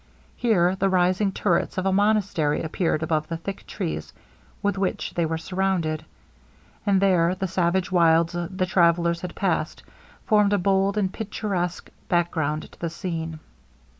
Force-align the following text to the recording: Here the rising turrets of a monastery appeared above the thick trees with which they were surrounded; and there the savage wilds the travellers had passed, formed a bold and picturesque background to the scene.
Here 0.35 0.75
the 0.75 0.89
rising 0.89 1.31
turrets 1.31 1.77
of 1.77 1.85
a 1.85 1.93
monastery 1.93 2.63
appeared 2.63 3.03
above 3.03 3.27
the 3.27 3.37
thick 3.37 3.67
trees 3.67 4.13
with 4.63 4.75
which 4.75 5.13
they 5.13 5.27
were 5.27 5.37
surrounded; 5.37 6.03
and 6.87 6.99
there 6.99 7.35
the 7.35 7.45
savage 7.47 7.91
wilds 7.91 8.33
the 8.49 8.65
travellers 8.65 9.21
had 9.21 9.35
passed, 9.35 9.83
formed 10.25 10.53
a 10.53 10.57
bold 10.57 10.97
and 10.97 11.13
picturesque 11.13 11.91
background 12.09 12.71
to 12.71 12.79
the 12.79 12.89
scene. 12.89 13.41